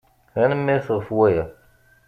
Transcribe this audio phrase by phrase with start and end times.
[0.33, 1.45] Tanemmirt ɣef waya.